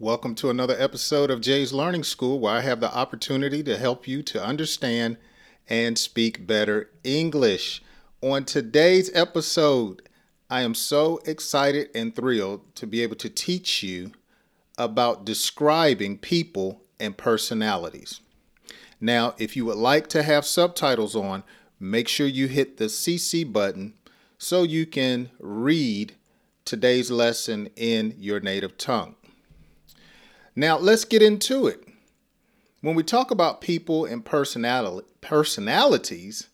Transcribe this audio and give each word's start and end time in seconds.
Welcome 0.00 0.34
to 0.36 0.48
another 0.48 0.76
episode 0.78 1.30
of 1.30 1.42
Jay's 1.42 1.74
Learning 1.74 2.04
School, 2.04 2.40
where 2.40 2.54
I 2.54 2.62
have 2.62 2.80
the 2.80 2.90
opportunity 2.90 3.62
to 3.64 3.76
help 3.76 4.08
you 4.08 4.22
to 4.22 4.42
understand 4.42 5.18
and 5.68 5.98
speak 5.98 6.46
better 6.46 6.88
English. 7.04 7.82
On 8.22 8.46
today's 8.46 9.10
episode, 9.14 10.08
I 10.48 10.62
am 10.62 10.74
so 10.74 11.20
excited 11.26 11.90
and 11.94 12.16
thrilled 12.16 12.74
to 12.76 12.86
be 12.86 13.02
able 13.02 13.16
to 13.16 13.28
teach 13.28 13.82
you 13.82 14.12
about 14.78 15.26
describing 15.26 16.16
people 16.16 16.80
and 16.98 17.14
personalities. 17.14 18.20
Now, 19.02 19.34
if 19.36 19.54
you 19.54 19.66
would 19.66 19.76
like 19.76 20.06
to 20.08 20.22
have 20.22 20.46
subtitles 20.46 21.14
on, 21.14 21.42
make 21.78 22.08
sure 22.08 22.26
you 22.26 22.46
hit 22.46 22.78
the 22.78 22.86
CC 22.86 23.44
button 23.52 23.92
so 24.38 24.62
you 24.62 24.86
can 24.86 25.28
read 25.38 26.14
today's 26.64 27.10
lesson 27.10 27.68
in 27.76 28.14
your 28.16 28.40
native 28.40 28.78
tongue. 28.78 29.16
Now, 30.60 30.76
let's 30.76 31.06
get 31.06 31.22
into 31.22 31.68
it. 31.68 31.88
When 32.82 32.94
we 32.94 33.02
talk 33.02 33.30
about 33.30 33.62
people 33.62 34.04
and 34.04 34.22
personality, 34.22 35.08
personalities, 35.22 36.48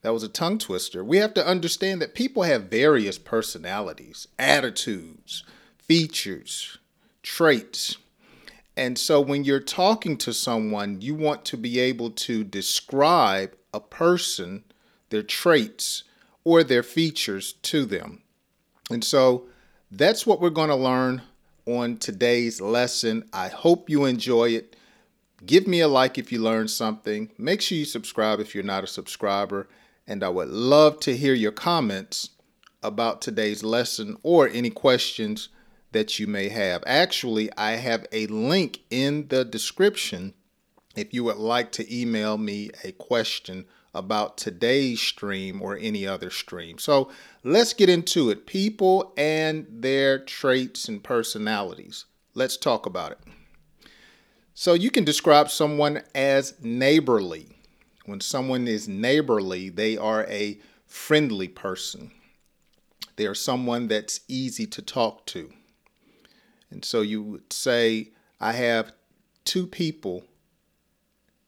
that 0.00 0.14
was 0.14 0.22
a 0.22 0.28
tongue 0.30 0.56
twister. 0.56 1.04
We 1.04 1.18
have 1.18 1.34
to 1.34 1.46
understand 1.46 2.00
that 2.00 2.14
people 2.14 2.44
have 2.44 2.70
various 2.70 3.18
personalities, 3.18 4.26
attitudes, 4.38 5.44
features, 5.76 6.78
traits. 7.22 7.98
And 8.74 8.96
so 8.96 9.20
when 9.20 9.44
you're 9.44 9.60
talking 9.60 10.16
to 10.16 10.32
someone, 10.32 11.02
you 11.02 11.14
want 11.14 11.44
to 11.44 11.58
be 11.58 11.78
able 11.78 12.10
to 12.10 12.44
describe 12.44 13.54
a 13.74 13.80
person, 13.80 14.64
their 15.10 15.22
traits, 15.22 16.04
or 16.42 16.64
their 16.64 16.82
features 16.82 17.52
to 17.64 17.84
them. 17.84 18.22
And 18.90 19.04
so 19.04 19.46
that's 19.90 20.26
what 20.26 20.40
we're 20.40 20.48
going 20.48 20.70
to 20.70 20.74
learn 20.74 21.20
on 21.66 21.96
today's 21.96 22.60
lesson. 22.60 23.28
I 23.32 23.48
hope 23.48 23.88
you 23.88 24.04
enjoy 24.04 24.50
it. 24.50 24.76
Give 25.44 25.66
me 25.66 25.80
a 25.80 25.88
like 25.88 26.18
if 26.18 26.30
you 26.30 26.40
learned 26.40 26.70
something. 26.70 27.30
Make 27.38 27.60
sure 27.60 27.78
you 27.78 27.84
subscribe 27.84 28.40
if 28.40 28.54
you're 28.54 28.64
not 28.64 28.84
a 28.84 28.88
subscriber. 28.88 29.68
And 30.06 30.22
I 30.22 30.28
would 30.28 30.48
love 30.48 31.00
to 31.00 31.16
hear 31.16 31.34
your 31.34 31.52
comments 31.52 32.30
about 32.82 33.22
today's 33.22 33.62
lesson 33.62 34.16
or 34.22 34.48
any 34.48 34.70
questions 34.70 35.48
that 35.92 36.18
you 36.18 36.26
may 36.26 36.48
have. 36.48 36.82
Actually, 36.86 37.50
I 37.56 37.72
have 37.72 38.06
a 38.12 38.26
link 38.26 38.80
in 38.90 39.28
the 39.28 39.44
description 39.44 40.34
if 40.96 41.14
you 41.14 41.24
would 41.24 41.36
like 41.36 41.72
to 41.72 41.94
email 41.94 42.38
me 42.38 42.70
a 42.84 42.92
question 42.92 43.66
about 43.94 44.38
today's 44.38 45.00
stream 45.00 45.60
or 45.60 45.76
any 45.76 46.06
other 46.06 46.30
stream. 46.30 46.78
So 46.78 47.10
let's 47.44 47.74
get 47.74 47.88
into 47.88 48.30
it. 48.30 48.46
People 48.46 49.12
and 49.16 49.66
their 49.68 50.18
traits 50.18 50.88
and 50.88 51.02
personalities. 51.02 52.06
Let's 52.34 52.56
talk 52.56 52.86
about 52.86 53.12
it. 53.12 53.18
So 54.54 54.74
you 54.74 54.90
can 54.90 55.04
describe 55.04 55.50
someone 55.50 56.02
as 56.14 56.54
neighborly. 56.62 57.48
When 58.06 58.20
someone 58.20 58.66
is 58.66 58.88
neighborly, 58.88 59.68
they 59.68 59.96
are 59.96 60.24
a 60.26 60.58
friendly 60.86 61.48
person. 61.48 62.12
They 63.16 63.26
are 63.26 63.34
someone 63.34 63.88
that's 63.88 64.20
easy 64.28 64.66
to 64.66 64.82
talk 64.82 65.26
to. 65.26 65.52
And 66.70 66.84
so 66.84 67.02
you 67.02 67.22
would 67.22 67.52
say, 67.52 68.12
I 68.40 68.52
have 68.52 68.92
two 69.44 69.66
people 69.66 70.24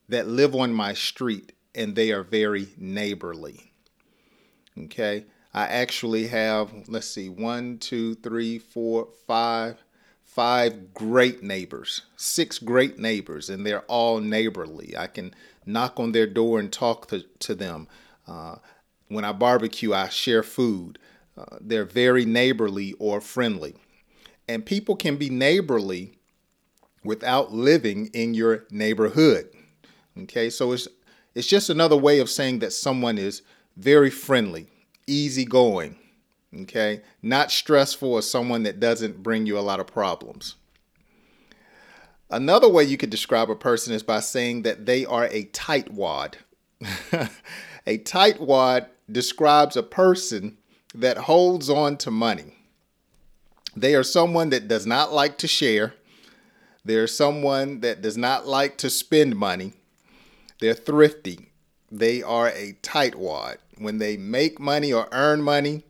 that 0.09 0.29
live 0.29 0.55
on 0.55 0.73
my 0.73 0.93
street 0.93 1.54
and 1.75 1.95
they 1.95 2.13
are 2.13 2.23
very 2.23 2.69
neighborly. 2.79 3.73
Okay. 4.79 5.25
I 5.53 5.67
actually 5.67 6.27
have, 6.27 6.73
let's 6.89 7.09
see, 7.09 7.29
one, 7.29 7.79
two, 7.79 8.17
three, 8.17 8.59
four, 8.59 9.09
five, 9.27 9.77
five 10.25 10.93
great 10.93 11.45
neighbors, 11.45 12.03
six 12.17 12.59
great 12.59 12.99
neighbors, 12.99 13.49
and 13.49 13.65
they're 13.65 13.83
all 13.83 14.19
neighborly. 14.19 14.97
I 14.99 15.07
can 15.07 15.33
knock 15.65 16.01
on 16.01 16.11
their 16.11 16.27
door 16.27 16.59
and 16.59 16.73
talk 16.73 17.07
to, 17.09 17.23
to 17.39 17.55
them. 17.55 17.87
Uh, 18.27 18.57
when 19.07 19.25
I 19.25 19.31
barbecue, 19.31 19.95
I 19.95 20.09
share 20.09 20.43
food. 20.43 20.99
Uh, 21.39 21.59
they're 21.61 21.85
very 21.85 22.25
neighborly 22.25 22.95
or 22.99 23.21
friendly. 23.21 23.77
And 24.49 24.67
people 24.67 24.97
can 24.97 25.17
be 25.17 25.31
neighborly 25.31 26.19
without 27.05 27.53
living 27.53 28.07
in 28.13 28.35
your 28.35 28.65
neighborhood. 28.71 29.51
Okay, 30.23 30.51
so 30.51 30.73
it's 30.73 30.89
it's 31.35 31.47
just 31.47 31.71
another 31.71 31.97
way 31.97 32.21
of 32.21 32.31
saying 32.31 32.61
that 32.61 32.73
someone 32.73 33.19
is 33.19 33.43
very 33.77 34.11
friendly, 34.11 34.69
easygoing, 35.07 35.97
okay? 36.63 37.03
Not 37.23 37.51
stressful 37.51 38.13
or 38.13 38.23
someone 38.23 38.63
that 38.63 38.81
doesn't 38.81 39.23
bring 39.23 39.47
you 39.47 39.59
a 39.59 39.61
lot 39.61 39.81
of 39.81 39.87
problems. 39.87 40.55
Another 42.31 42.69
way 42.69 42.85
you 42.85 42.97
could 42.97 43.11
describe 43.11 43.51
a 43.51 43.57
person 43.57 43.93
is 43.93 44.03
by 44.03 44.21
saying 44.21 44.63
that 44.63 44.87
they 44.87 45.05
are 45.05 45.27
a 45.27 45.45
tightwad. 45.47 46.35
a 47.87 47.99
tightwad 47.99 48.87
describes 49.11 49.77
a 49.77 49.83
person 49.83 50.57
that 50.95 51.17
holds 51.17 51.69
on 51.69 51.97
to 51.99 52.11
money. 52.11 52.57
They 53.77 53.95
are 53.95 54.05
someone 54.05 54.51
that 54.51 54.69
does 54.69 54.87
not 54.87 55.13
like 55.13 55.39
to 55.39 55.49
share. 55.49 55.95
They're 56.85 57.07
someone 57.07 57.81
that 57.81 58.03
does 58.03 58.17
not 58.17 58.47
like 58.47 58.79
to 58.79 58.91
spend 58.91 59.37
money. 59.37 59.75
They're 60.65 60.73
thrifty. 60.73 61.51
They 61.93 62.23
are 62.23 62.49
a 62.49 62.79
tightwad. 62.81 63.59
When 63.77 63.99
they 63.99 64.17
make 64.17 64.59
money 64.59 64.95
or 64.95 65.09
earn 65.13 65.43
money, 65.43 65.85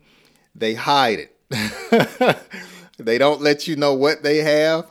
they 0.53 0.75
hide 0.75 1.29
it. 1.49 2.49
they 2.99 3.17
don't 3.17 3.41
let 3.41 3.69
you 3.69 3.77
know 3.77 3.95
what 3.95 4.25
they 4.25 4.39
have, 4.39 4.91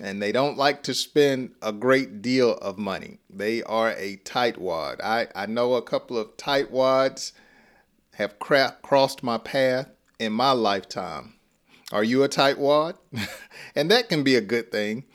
and 0.00 0.22
they 0.22 0.30
don't 0.30 0.56
like 0.56 0.84
to 0.84 0.94
spend 0.94 1.50
a 1.60 1.72
great 1.72 2.22
deal 2.22 2.52
of 2.58 2.78
money. 2.78 3.18
They 3.28 3.64
are 3.64 3.90
a 3.90 4.18
tightwad. 4.18 5.00
I, 5.02 5.26
I 5.34 5.46
know 5.46 5.74
a 5.74 5.82
couple 5.82 6.16
of 6.16 6.36
tightwads 6.36 7.32
have 8.14 8.38
cra- 8.38 8.76
crossed 8.82 9.24
my 9.24 9.38
path 9.38 9.88
in 10.20 10.32
my 10.32 10.52
lifetime. 10.52 11.34
Are 11.90 12.04
you 12.04 12.22
a 12.22 12.28
tightwad? 12.28 12.98
and 13.74 13.90
that 13.90 14.08
can 14.08 14.22
be 14.22 14.36
a 14.36 14.40
good 14.40 14.70
thing 14.70 15.06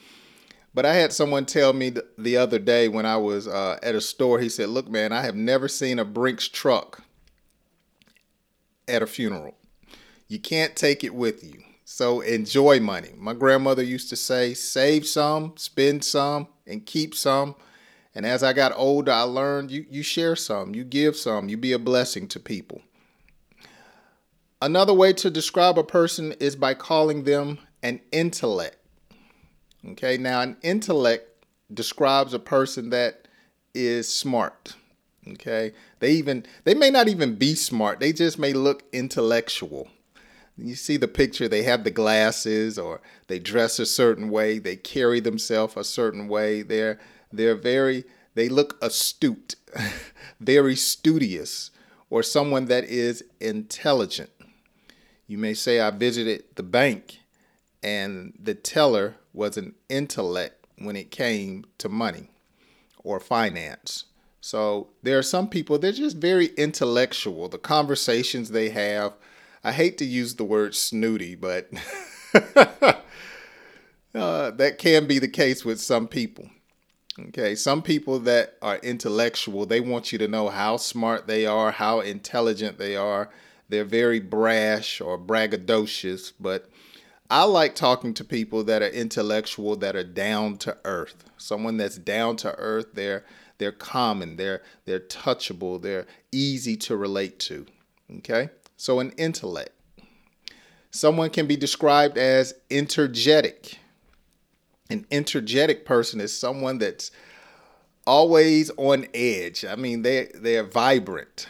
but 0.77 0.85
I 0.85 0.93
had 0.93 1.11
someone 1.11 1.47
tell 1.47 1.73
me 1.73 1.91
the 2.19 2.37
other 2.37 2.59
day 2.59 2.87
when 2.87 3.07
I 3.07 3.17
was 3.17 3.47
uh, 3.47 3.79
at 3.81 3.95
a 3.95 3.99
store, 3.99 4.37
he 4.37 4.47
said, 4.47 4.69
Look, 4.69 4.87
man, 4.87 5.11
I 5.11 5.23
have 5.23 5.33
never 5.33 5.67
seen 5.67 5.97
a 5.97 6.05
Brinks 6.05 6.47
truck 6.47 7.01
at 8.87 9.01
a 9.01 9.07
funeral. 9.07 9.55
You 10.27 10.37
can't 10.37 10.75
take 10.75 11.03
it 11.03 11.15
with 11.15 11.43
you. 11.43 11.63
So 11.83 12.21
enjoy 12.21 12.79
money. 12.79 13.09
My 13.17 13.33
grandmother 13.33 13.81
used 13.81 14.09
to 14.09 14.15
say, 14.15 14.53
Save 14.53 15.07
some, 15.07 15.53
spend 15.57 16.03
some, 16.03 16.47
and 16.67 16.85
keep 16.85 17.15
some. 17.15 17.55
And 18.13 18.23
as 18.23 18.43
I 18.43 18.53
got 18.53 18.71
older, 18.75 19.11
I 19.11 19.23
learned 19.23 19.71
you, 19.71 19.83
you 19.89 20.03
share 20.03 20.35
some, 20.35 20.75
you 20.75 20.83
give 20.83 21.15
some, 21.15 21.49
you 21.49 21.57
be 21.57 21.71
a 21.71 21.79
blessing 21.79 22.27
to 22.27 22.39
people. 22.39 22.83
Another 24.61 24.93
way 24.93 25.11
to 25.13 25.31
describe 25.31 25.79
a 25.79 25.83
person 25.83 26.33
is 26.33 26.55
by 26.55 26.75
calling 26.75 27.23
them 27.23 27.57
an 27.81 27.99
intellect. 28.11 28.77
Okay, 29.89 30.17
now 30.17 30.41
an 30.41 30.57
intellect 30.63 31.45
describes 31.73 32.33
a 32.33 32.39
person 32.39 32.89
that 32.89 33.27
is 33.73 34.13
smart. 34.13 34.75
Okay, 35.27 35.73
they 35.99 36.11
even 36.11 36.45
they 36.63 36.73
may 36.73 36.89
not 36.89 37.07
even 37.07 37.35
be 37.35 37.55
smart. 37.55 37.99
They 37.99 38.13
just 38.13 38.39
may 38.39 38.53
look 38.53 38.83
intellectual. 38.91 39.89
You 40.57 40.75
see 40.75 40.97
the 40.97 41.07
picture, 41.07 41.47
they 41.47 41.63
have 41.63 41.83
the 41.83 41.91
glasses 41.91 42.79
or 42.79 43.01
they 43.27 43.37
dress 43.37 43.77
a 43.77 43.85
certain 43.85 44.29
way, 44.29 44.57
they 44.57 44.75
carry 44.75 45.19
themselves 45.19 45.77
a 45.77 45.83
certain 45.83 46.27
way. 46.27 46.63
They're 46.63 46.99
they're 47.31 47.55
very 47.55 48.05
they 48.35 48.49
look 48.49 48.77
astute, 48.81 49.55
very 50.39 50.75
studious, 50.75 51.71
or 52.09 52.23
someone 52.23 52.65
that 52.65 52.85
is 52.85 53.23
intelligent. 53.39 54.31
You 55.27 55.37
may 55.37 55.53
say 55.53 55.79
I 55.79 55.91
visited 55.91 56.43
the 56.55 56.63
bank 56.63 57.19
and 57.87 58.33
the 58.37 58.53
teller 58.53 59.15
was 59.33 59.55
an 59.55 59.73
intellect 59.87 60.67
when 60.77 60.97
it 60.97 61.09
came 61.09 61.63
to 61.77 61.87
money 61.87 62.29
or 63.01 63.17
finance. 63.19 64.05
So 64.41 64.89
there 65.03 65.17
are 65.17 65.23
some 65.23 65.47
people, 65.47 65.79
they're 65.79 65.93
just 65.93 66.17
very 66.17 66.47
intellectual. 66.57 67.47
The 67.47 67.57
conversations 67.57 68.49
they 68.49 68.69
have, 68.69 69.13
I 69.63 69.71
hate 69.71 69.97
to 69.99 70.05
use 70.05 70.35
the 70.35 70.43
word 70.43 70.75
snooty, 70.75 71.35
but 71.35 71.69
uh, 74.13 74.51
that 74.51 74.77
can 74.77 75.07
be 75.07 75.19
the 75.19 75.29
case 75.29 75.63
with 75.63 75.79
some 75.79 76.09
people. 76.09 76.49
Okay, 77.17 77.55
some 77.55 77.81
people 77.81 78.19
that 78.19 78.57
are 78.61 78.77
intellectual, 78.77 79.65
they 79.65 79.79
want 79.79 80.11
you 80.11 80.17
to 80.19 80.27
know 80.27 80.49
how 80.49 80.75
smart 80.75 81.25
they 81.25 81.45
are, 81.45 81.71
how 81.71 82.01
intelligent 82.01 82.77
they 82.77 82.97
are. 82.97 83.29
They're 83.69 83.85
very 83.85 84.19
brash 84.19 85.01
or 85.01 85.17
braggadocious, 85.17 86.33
but 86.39 86.69
I 87.29 87.43
like 87.43 87.75
talking 87.75 88.13
to 88.15 88.23
people 88.23 88.63
that 88.65 88.81
are 88.81 88.89
intellectual, 88.89 89.75
that 89.77 89.95
are 89.95 90.03
down 90.03 90.57
to 90.59 90.77
earth. 90.85 91.25
Someone 91.37 91.77
that's 91.77 91.97
down 91.97 92.37
to 92.37 92.55
earth, 92.55 92.87
they're 92.93 93.25
they're 93.57 93.71
common, 93.71 94.37
they're 94.37 94.61
they're 94.85 94.99
touchable, 94.99 95.81
they're 95.81 96.05
easy 96.31 96.77
to 96.77 96.95
relate 96.95 97.39
to. 97.39 97.65
Okay? 98.17 98.49
So 98.77 98.99
an 98.99 99.11
intellect. 99.17 99.71
Someone 100.91 101.29
can 101.29 101.47
be 101.47 101.57
described 101.57 102.17
as 102.17 102.53
energetic. 102.71 103.77
An 104.89 105.05
energetic 105.11 105.85
person 105.85 106.21
is 106.21 106.37
someone 106.37 106.77
that's 106.77 107.11
always 108.05 108.71
on 108.77 109.05
edge. 109.13 109.65
I 109.65 109.75
mean, 109.75 110.01
they 110.01 110.31
they're 110.33 110.63
vibrant, 110.63 111.49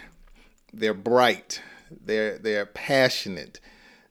they're 0.73 0.95
bright, 0.95 1.61
they're 2.03 2.39
they're 2.39 2.65
passionate, 2.65 3.59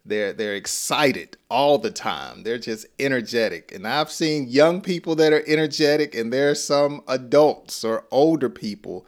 they're 0.06 0.32
they're 0.32 0.54
excited 0.54 1.36
all 1.50 1.78
the 1.78 1.90
time. 1.90 2.42
They're 2.42 2.58
just 2.58 2.86
energetic. 2.98 3.72
And 3.72 3.86
I've 3.86 4.10
seen 4.10 4.48
young 4.48 4.80
people 4.80 5.14
that 5.16 5.32
are 5.32 5.44
energetic, 5.46 6.14
and 6.14 6.32
there 6.32 6.50
are 6.50 6.54
some 6.54 7.02
adults 7.08 7.84
or 7.84 8.04
older 8.10 8.48
people. 8.48 9.06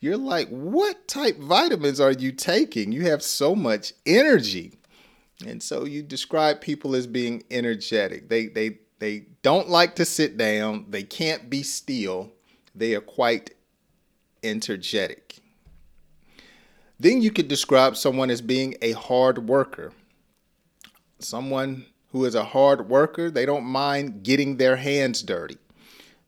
You're 0.00 0.16
like, 0.16 0.48
what 0.48 1.06
type 1.06 1.38
vitamins 1.38 2.00
are 2.00 2.12
you 2.12 2.32
taking? 2.32 2.90
You 2.90 3.02
have 3.02 3.22
so 3.22 3.54
much 3.54 3.92
energy. 4.06 4.78
And 5.46 5.62
so 5.62 5.84
you 5.84 6.02
describe 6.02 6.60
people 6.60 6.94
as 6.94 7.06
being 7.06 7.44
energetic. 7.50 8.28
They 8.28 8.46
they 8.46 8.78
they 8.98 9.26
don't 9.42 9.68
like 9.68 9.94
to 9.96 10.04
sit 10.04 10.36
down. 10.36 10.86
They 10.88 11.02
can't 11.02 11.48
be 11.48 11.62
still 11.62 12.32
they 12.74 12.94
are 12.94 13.00
quite 13.00 13.54
energetic. 14.42 15.38
Then 16.98 17.22
you 17.22 17.30
could 17.30 17.48
describe 17.48 17.96
someone 17.96 18.30
as 18.30 18.40
being 18.40 18.74
a 18.82 18.92
hard 18.92 19.48
worker. 19.48 19.92
Someone 21.20 21.86
who 22.12 22.24
is 22.24 22.34
a 22.34 22.44
hard 22.44 22.88
worker, 22.88 23.30
they 23.30 23.46
don't 23.46 23.64
mind 23.64 24.22
getting 24.22 24.56
their 24.56 24.76
hands 24.76 25.22
dirty. 25.22 25.58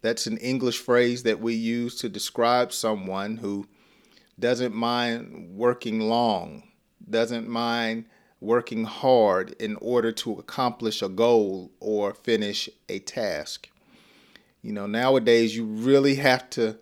That's 0.03 0.27
an 0.27 0.37
English 0.39 0.79
phrase 0.79 1.23
that 1.23 1.41
we 1.41 1.55
use 1.55 1.97
to 1.97 2.09
describe 2.09 2.73
someone 2.73 3.39
who 3.39 3.67
doesn't 4.39 4.75
mind 4.75 5.57
working 5.57 6.01
long, 6.01 6.65
doesn't 7.09 7.49
mind 7.49 8.07
working 8.41 8.85
hard 8.85 9.53
in 9.61 9.77
order 9.77 10.11
to 10.11 10.33
accomplish 10.33 11.01
a 11.01 11.09
goal 11.09 11.71
or 11.81 12.13
finish 12.13 12.69
a 12.89 12.99
task. 12.99 13.71
You 14.63 14.73
know, 14.73 14.87
nowadays 14.87 15.57
you 15.57 15.65
really 15.65 16.17
have 16.17 16.51
to 16.51 16.77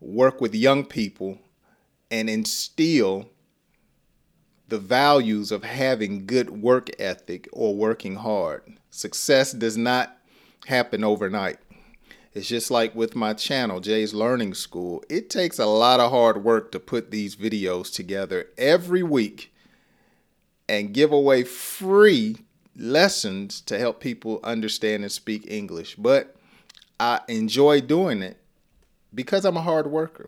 work 0.00 0.40
with 0.40 0.54
young 0.54 0.84
people 0.84 1.38
and 2.10 2.28
instill 2.30 3.30
the 4.68 4.78
values 4.78 5.52
of 5.52 5.64
having 5.64 6.26
good 6.26 6.50
work 6.50 6.90
ethic 6.98 7.48
or 7.52 7.74
working 7.74 8.16
hard. 8.16 8.62
Success 8.90 9.52
does 9.52 9.76
not 9.76 10.18
happen 10.66 11.04
overnight. 11.04 11.58
It's 12.34 12.48
just 12.48 12.70
like 12.70 12.94
with 12.94 13.16
my 13.16 13.32
channel, 13.32 13.80
Jay's 13.80 14.12
Learning 14.12 14.52
School. 14.52 15.02
It 15.08 15.30
takes 15.30 15.58
a 15.58 15.66
lot 15.66 16.00
of 16.00 16.10
hard 16.10 16.44
work 16.44 16.70
to 16.72 16.80
put 16.80 17.10
these 17.10 17.36
videos 17.36 17.92
together 17.92 18.48
every 18.58 19.02
week 19.02 19.54
and 20.68 20.92
give 20.92 21.12
away 21.12 21.44
free 21.44 22.36
lessons 22.76 23.60
to 23.62 23.78
help 23.78 24.00
people 24.00 24.40
understand 24.44 25.02
and 25.02 25.12
speak 25.12 25.50
English. 25.50 25.96
But 25.96 26.36
I 27.00 27.20
enjoy 27.28 27.80
doing 27.80 28.22
it 28.22 28.38
because 29.14 29.44
I'm 29.44 29.56
a 29.56 29.62
hard 29.62 29.86
worker. 29.86 30.26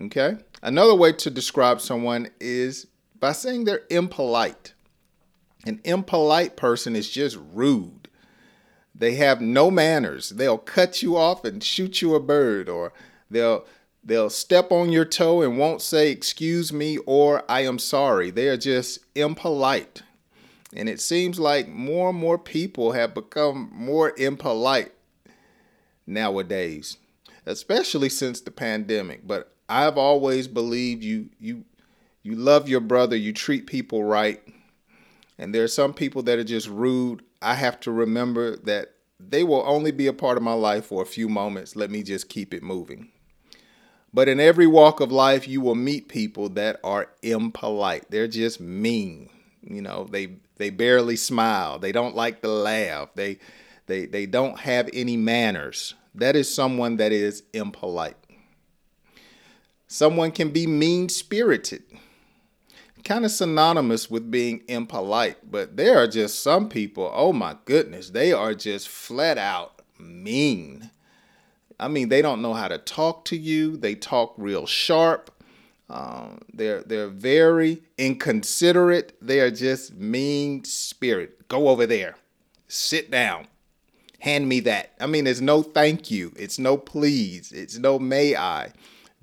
Okay? 0.00 0.38
Another 0.62 0.94
way 0.94 1.12
to 1.12 1.30
describe 1.30 1.80
someone 1.80 2.28
is 2.40 2.88
by 3.18 3.32
saying 3.32 3.64
they're 3.64 3.82
impolite. 3.90 4.74
An 5.66 5.80
impolite 5.84 6.56
person 6.56 6.94
is 6.94 7.10
just 7.10 7.38
rude. 7.52 8.08
They 8.94 9.14
have 9.14 9.40
no 9.40 9.70
manners. 9.70 10.30
They'll 10.30 10.58
cut 10.58 11.02
you 11.02 11.16
off 11.16 11.44
and 11.44 11.62
shoot 11.62 12.00
you 12.00 12.14
a 12.14 12.20
bird 12.20 12.68
or 12.68 12.92
they'll 13.30 13.64
they'll 14.04 14.30
step 14.30 14.70
on 14.70 14.92
your 14.92 15.06
toe 15.06 15.42
and 15.42 15.58
won't 15.58 15.80
say 15.80 16.10
excuse 16.10 16.72
me 16.72 16.98
or 16.98 17.42
I 17.48 17.62
am 17.62 17.78
sorry. 17.78 18.30
They 18.30 18.48
are 18.48 18.56
just 18.56 19.00
impolite. 19.14 20.02
And 20.76 20.88
it 20.88 21.00
seems 21.00 21.38
like 21.38 21.68
more 21.68 22.10
and 22.10 22.18
more 22.18 22.38
people 22.38 22.92
have 22.92 23.14
become 23.14 23.70
more 23.72 24.12
impolite 24.16 24.92
nowadays, 26.06 26.98
especially 27.46 28.08
since 28.08 28.40
the 28.40 28.50
pandemic. 28.50 29.26
But 29.26 29.52
I've 29.68 29.96
always 29.96 30.46
believed 30.46 31.02
you 31.02 31.30
you 31.40 31.64
you 32.24 32.34
love 32.34 32.68
your 32.68 32.80
brother, 32.80 33.14
you 33.14 33.32
treat 33.32 33.68
people 33.68 34.02
right. 34.02 34.42
And 35.38 35.54
there 35.54 35.62
are 35.62 35.68
some 35.68 35.94
people 35.94 36.22
that 36.24 36.38
are 36.38 36.44
just 36.44 36.68
rude. 36.68 37.22
I 37.40 37.54
have 37.54 37.78
to 37.80 37.92
remember 37.92 38.56
that 38.56 38.94
they 39.20 39.44
will 39.44 39.62
only 39.66 39.92
be 39.92 40.06
a 40.06 40.12
part 40.12 40.36
of 40.36 40.42
my 40.42 40.54
life 40.54 40.86
for 40.86 41.02
a 41.02 41.06
few 41.06 41.28
moments. 41.28 41.76
Let 41.76 41.90
me 41.90 42.02
just 42.02 42.28
keep 42.28 42.52
it 42.52 42.62
moving. 42.62 43.10
But 44.12 44.28
in 44.28 44.40
every 44.40 44.66
walk 44.66 45.00
of 45.00 45.12
life, 45.12 45.46
you 45.46 45.60
will 45.60 45.74
meet 45.74 46.08
people 46.08 46.48
that 46.50 46.80
are 46.82 47.10
impolite. 47.22 48.10
They're 48.10 48.28
just 48.28 48.60
mean. 48.60 49.28
You 49.62 49.82
know, 49.82 50.06
they 50.10 50.36
they 50.56 50.70
barely 50.70 51.16
smile. 51.16 51.78
They 51.78 51.92
don't 51.92 52.14
like 52.14 52.40
to 52.42 52.48
laugh. 52.48 53.08
They 53.14 53.38
they, 53.86 54.06
they 54.06 54.24
don't 54.26 54.60
have 54.60 54.88
any 54.92 55.16
manners. 55.16 55.94
That 56.14 56.36
is 56.36 56.52
someone 56.52 56.96
that 56.96 57.12
is 57.12 57.42
impolite. 57.52 58.16
Someone 59.88 60.30
can 60.32 60.50
be 60.50 60.66
mean 60.66 61.08
spirited, 61.08 61.82
kind 63.04 63.24
of 63.24 63.30
synonymous 63.30 64.10
with 64.10 64.30
being 64.30 64.62
impolite, 64.68 65.50
but 65.50 65.76
there 65.76 65.98
are 65.98 66.06
just 66.06 66.42
some 66.42 66.68
people, 66.68 67.10
oh 67.14 67.32
my 67.32 67.56
goodness, 67.64 68.10
they 68.10 68.32
are 68.32 68.54
just 68.54 68.88
flat 68.88 69.38
out 69.38 69.82
mean. 69.98 70.90
I 71.78 71.88
mean, 71.88 72.08
they 72.08 72.22
don't 72.22 72.42
know 72.42 72.54
how 72.54 72.68
to 72.68 72.78
talk 72.78 73.24
to 73.26 73.36
you, 73.36 73.76
they 73.76 73.94
talk 73.94 74.34
real 74.36 74.66
sharp. 74.66 75.30
Um, 75.90 76.40
they're 76.52 76.82
they're 76.82 77.08
very 77.08 77.82
inconsiderate. 77.98 79.14
They 79.20 79.40
are 79.40 79.50
just 79.50 79.94
mean 79.94 80.64
spirit. 80.64 81.46
Go 81.48 81.68
over 81.68 81.84
there. 81.86 82.16
Sit 82.68 83.10
down 83.10 83.48
hand 84.24 84.48
me 84.48 84.58
that. 84.60 84.94
I 84.98 85.06
mean, 85.06 85.24
there's 85.24 85.42
no 85.42 85.62
thank 85.62 86.10
you, 86.10 86.32
it's 86.36 86.58
no 86.58 86.78
please, 86.78 87.52
it's 87.52 87.76
no 87.76 87.98
may 87.98 88.34
I. 88.34 88.72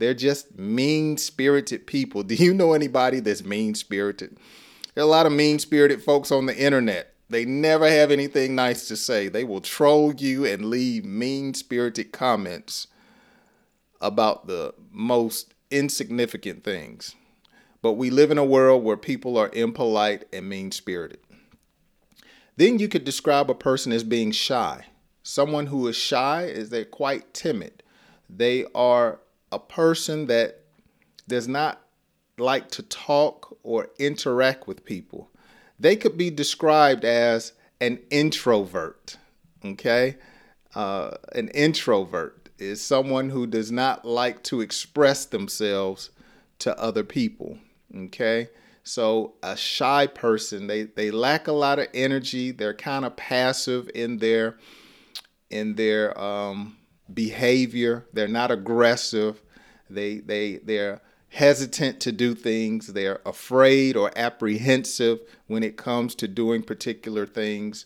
They're 0.01 0.15
just 0.15 0.57
mean 0.57 1.17
spirited 1.17 1.85
people. 1.85 2.23
Do 2.31 2.33
you 2.33 2.55
know 2.55 2.73
anybody 2.73 3.19
that's 3.19 3.45
mean 3.45 3.75
spirited? 3.75 4.35
There 4.95 5.03
are 5.03 5.07
a 5.07 5.09
lot 5.09 5.27
of 5.27 5.31
mean 5.31 5.59
spirited 5.59 6.01
folks 6.01 6.31
on 6.31 6.47
the 6.47 6.57
internet. 6.57 7.13
They 7.29 7.45
never 7.45 7.87
have 7.87 8.09
anything 8.09 8.55
nice 8.55 8.87
to 8.87 8.97
say. 8.97 9.27
They 9.27 9.43
will 9.43 9.61
troll 9.61 10.15
you 10.15 10.43
and 10.43 10.65
leave 10.65 11.05
mean 11.05 11.53
spirited 11.53 12.11
comments 12.11 12.87
about 14.01 14.47
the 14.47 14.73
most 14.91 15.53
insignificant 15.69 16.63
things. 16.63 17.13
But 17.83 17.93
we 17.93 18.09
live 18.09 18.31
in 18.31 18.39
a 18.39 18.43
world 18.43 18.83
where 18.83 18.97
people 18.97 19.37
are 19.37 19.51
impolite 19.53 20.25
and 20.33 20.49
mean 20.49 20.71
spirited. 20.71 21.19
Then 22.57 22.79
you 22.79 22.87
could 22.87 23.03
describe 23.03 23.51
a 23.51 23.55
person 23.55 23.91
as 23.91 24.03
being 24.03 24.31
shy. 24.31 24.87
Someone 25.21 25.67
who 25.67 25.87
is 25.87 25.95
shy 25.95 26.45
is 26.45 26.71
they're 26.71 26.85
quite 26.85 27.35
timid. 27.35 27.83
They 28.27 28.65
are 28.73 29.19
a 29.51 29.59
person 29.59 30.27
that 30.27 30.59
does 31.27 31.47
not 31.47 31.81
like 32.37 32.69
to 32.71 32.83
talk 32.83 33.57
or 33.63 33.89
interact 33.99 34.67
with 34.67 34.85
people. 34.85 35.29
They 35.79 35.95
could 35.95 36.17
be 36.17 36.29
described 36.29 37.05
as 37.05 37.53
an 37.79 37.99
introvert. 38.09 39.17
Okay? 39.63 40.17
Uh, 40.73 41.11
an 41.33 41.49
introvert 41.49 42.49
is 42.57 42.81
someone 42.81 43.29
who 43.29 43.47
does 43.47 43.71
not 43.71 44.05
like 44.05 44.43
to 44.43 44.61
express 44.61 45.25
themselves 45.25 46.11
to 46.59 46.77
other 46.79 47.03
people. 47.03 47.57
Okay? 47.95 48.49
So 48.83 49.33
a 49.43 49.55
shy 49.55 50.07
person, 50.07 50.67
they, 50.67 50.83
they 50.83 51.11
lack 51.11 51.47
a 51.47 51.51
lot 51.51 51.79
of 51.79 51.87
energy. 51.93 52.51
They're 52.51 52.73
kind 52.73 53.05
of 53.05 53.15
passive 53.15 53.89
in 53.93 54.17
their 54.17 54.57
in 55.49 55.75
their 55.75 56.17
um, 56.19 56.77
behavior. 57.13 58.05
They're 58.13 58.27
not 58.27 58.51
aggressive. 58.51 59.41
They 59.89 60.19
they 60.19 60.57
they're 60.57 61.01
hesitant 61.29 61.99
to 62.01 62.11
do 62.11 62.35
things. 62.35 62.87
They're 62.87 63.21
afraid 63.25 63.95
or 63.95 64.11
apprehensive 64.15 65.19
when 65.47 65.63
it 65.63 65.77
comes 65.77 66.13
to 66.15 66.27
doing 66.27 66.61
particular 66.61 67.25
things. 67.25 67.85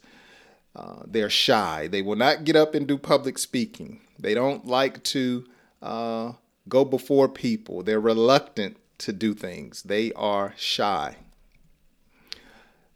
Uh, 0.76 1.04
they're 1.06 1.30
shy. 1.30 1.88
They 1.88 2.02
will 2.02 2.18
not 2.18 2.44
get 2.44 2.56
up 2.56 2.76
and 2.76 2.88
do 2.88 2.98
public 2.98 3.38
speaking. 3.38 4.02
They 4.20 4.34
don't 4.34 4.66
like 4.66 5.04
to 5.04 5.46
uh, 5.82 6.34
go 6.68 6.84
before 6.84 7.30
people. 7.30 7.84
They're 7.84 8.00
reluctant 8.00 8.78
to 9.00 9.14
do 9.14 9.34
things. 9.34 9.84
They 9.84 10.12
are 10.14 10.54
shy. 10.58 11.18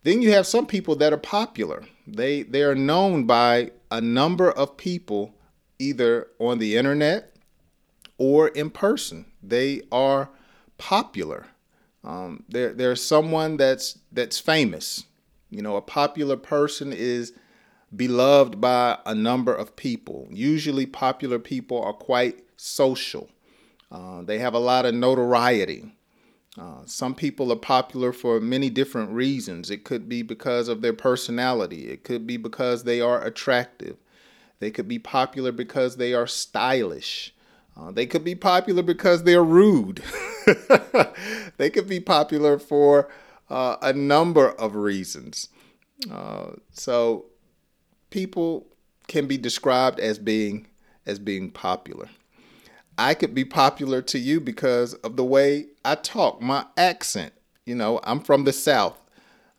Then 0.03 0.21
you 0.21 0.31
have 0.31 0.47
some 0.47 0.65
people 0.65 0.95
that 0.97 1.13
are 1.13 1.17
popular. 1.17 1.83
They 2.07 2.43
they 2.43 2.63
are 2.63 2.75
known 2.75 3.25
by 3.25 3.71
a 3.91 4.01
number 4.01 4.51
of 4.51 4.77
people 4.77 5.35
either 5.79 6.27
on 6.37 6.59
the 6.59 6.75
internet 6.75 7.35
or 8.17 8.49
in 8.49 8.69
person. 8.69 9.25
They 9.41 9.81
are 9.91 10.29
popular. 10.77 11.47
Um, 12.03 12.43
there, 12.47 12.73
there's 12.73 13.03
someone 13.03 13.57
that's 13.57 13.97
that's 14.11 14.39
famous. 14.39 15.05
You 15.49 15.61
know, 15.61 15.77
a 15.77 15.81
popular 15.81 16.37
person 16.37 16.93
is 16.93 17.33
beloved 17.95 18.61
by 18.61 18.99
a 19.05 19.15
number 19.15 19.53
of 19.53 19.75
people. 19.75 20.27
Usually, 20.29 20.85
popular 20.85 21.39
people 21.39 21.81
are 21.81 21.93
quite 21.93 22.43
social. 22.57 23.29
Uh, 23.91 24.21
they 24.21 24.37
have 24.37 24.53
a 24.53 24.59
lot 24.59 24.85
of 24.85 24.93
notoriety. 24.93 25.95
Uh, 26.57 26.81
some 26.85 27.15
people 27.15 27.51
are 27.51 27.57
popular 27.57 28.11
for 28.11 28.39
many 28.39 28.69
different 28.69 29.11
reasons. 29.11 29.69
It 29.69 29.83
could 29.83 30.09
be 30.09 30.21
because 30.21 30.67
of 30.67 30.81
their 30.81 30.93
personality, 30.93 31.89
it 31.89 32.03
could 32.03 32.27
be 32.27 32.37
because 32.37 32.83
they 32.83 33.01
are 33.01 33.23
attractive. 33.23 33.97
They 34.59 34.71
could 34.71 34.87
be 34.87 34.99
popular 34.99 35.51
because 35.51 35.97
they 35.97 36.13
are 36.13 36.27
stylish. 36.27 37.33
Uh, 37.77 37.91
they 37.91 38.05
could 38.05 38.23
be 38.23 38.35
popular 38.35 38.83
because 38.83 39.23
they're 39.23 39.43
rude. 39.43 40.03
they 41.57 41.69
could 41.69 41.87
be 41.87 41.99
popular 41.99 42.59
for 42.59 43.09
uh, 43.49 43.77
a 43.81 43.93
number 43.93 44.51
of 44.51 44.75
reasons. 44.75 45.49
Uh, 46.11 46.51
so 46.71 47.25
people 48.09 48.67
can 49.07 49.27
be 49.27 49.37
described 49.37 49.99
as 49.99 50.19
being 50.19 50.67
as 51.05 51.19
being 51.19 51.49
popular. 51.49 52.09
I 52.97 53.13
could 53.13 53.33
be 53.33 53.45
popular 53.45 54.01
to 54.03 54.19
you 54.19 54.41
because 54.41 54.93
of 54.95 55.15
the 55.15 55.23
way 55.23 55.67
I 55.85 55.95
talk, 55.95 56.41
my 56.41 56.65
accent. 56.75 57.33
You 57.65 57.75
know, 57.75 57.99
I'm 58.03 58.19
from 58.19 58.43
the 58.43 58.53
South. 58.53 58.99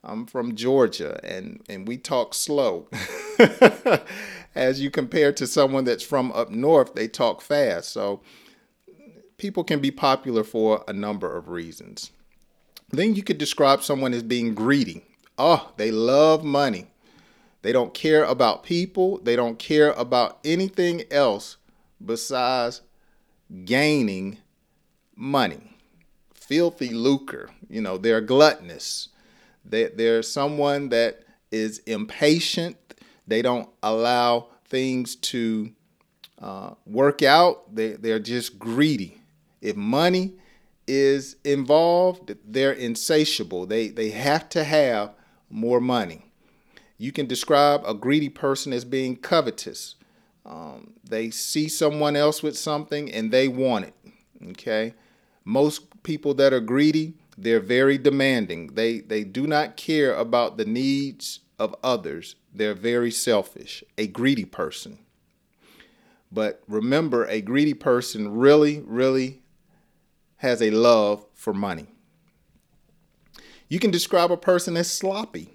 I'm 0.04 0.26
from 0.26 0.54
Georgia 0.54 1.20
and, 1.24 1.62
and 1.68 1.86
we 1.88 1.96
talk 1.96 2.34
slow. 2.34 2.88
As 4.54 4.80
you 4.80 4.90
compare 4.90 5.32
to 5.32 5.46
someone 5.46 5.84
that's 5.84 6.02
from 6.02 6.32
up 6.32 6.50
north, 6.50 6.94
they 6.94 7.08
talk 7.08 7.40
fast. 7.40 7.90
So 7.90 8.20
people 9.38 9.64
can 9.64 9.80
be 9.80 9.90
popular 9.90 10.44
for 10.44 10.84
a 10.88 10.92
number 10.92 11.36
of 11.36 11.48
reasons. 11.48 12.10
Then 12.90 13.14
you 13.14 13.22
could 13.22 13.38
describe 13.38 13.82
someone 13.82 14.12
as 14.12 14.22
being 14.22 14.54
greedy. 14.54 15.04
Oh, 15.38 15.72
they 15.76 15.90
love 15.90 16.44
money. 16.44 16.88
They 17.62 17.72
don't 17.72 17.94
care 17.94 18.24
about 18.24 18.64
people. 18.64 19.18
They 19.18 19.36
don't 19.36 19.58
care 19.58 19.92
about 19.92 20.38
anything 20.44 21.04
else 21.10 21.56
besides 22.04 22.82
gaining 23.64 24.38
money. 25.14 25.76
Filthy 26.34 26.90
lucre. 26.90 27.50
You 27.68 27.80
know, 27.80 27.96
they're 27.96 28.20
gluttonous. 28.20 29.08
They, 29.64 29.84
they're 29.88 30.22
someone 30.22 30.88
that 30.88 31.22
is 31.52 31.78
impatient. 31.80 32.76
They 33.30 33.42
don't 33.42 33.68
allow 33.80 34.48
things 34.66 35.14
to 35.16 35.70
uh, 36.40 36.74
work 36.84 37.22
out. 37.22 37.72
They, 37.74 37.92
they're 37.92 38.18
just 38.18 38.58
greedy. 38.58 39.22
If 39.60 39.76
money 39.76 40.34
is 40.88 41.36
involved, 41.44 42.34
they're 42.44 42.72
insatiable. 42.72 43.66
They, 43.66 43.88
they 43.88 44.10
have 44.10 44.48
to 44.50 44.64
have 44.64 45.14
more 45.48 45.80
money. 45.80 46.26
You 46.98 47.12
can 47.12 47.26
describe 47.26 47.82
a 47.86 47.94
greedy 47.94 48.28
person 48.28 48.72
as 48.72 48.84
being 48.84 49.14
covetous. 49.14 49.94
Um, 50.44 50.94
they 51.08 51.30
see 51.30 51.68
someone 51.68 52.16
else 52.16 52.42
with 52.42 52.58
something 52.58 53.12
and 53.12 53.30
they 53.30 53.46
want 53.46 53.84
it. 53.84 53.94
Okay. 54.50 54.94
Most 55.44 56.02
people 56.02 56.34
that 56.34 56.52
are 56.52 56.60
greedy, 56.60 57.14
they're 57.38 57.60
very 57.60 57.96
demanding. 57.96 58.74
They 58.74 59.00
they 59.00 59.24
do 59.24 59.46
not 59.46 59.76
care 59.76 60.14
about 60.14 60.56
the 60.56 60.64
needs 60.64 61.40
of 61.58 61.76
others. 61.82 62.36
They're 62.52 62.74
very 62.74 63.10
selfish. 63.10 63.84
A 63.96 64.06
greedy 64.06 64.44
person. 64.44 64.98
But 66.32 66.62
remember, 66.68 67.26
a 67.26 67.40
greedy 67.40 67.74
person 67.74 68.32
really, 68.32 68.80
really 68.86 69.42
has 70.36 70.62
a 70.62 70.70
love 70.70 71.24
for 71.34 71.52
money. 71.52 71.86
You 73.68 73.78
can 73.78 73.90
describe 73.90 74.32
a 74.32 74.36
person 74.36 74.76
as 74.76 74.90
sloppy. 74.90 75.48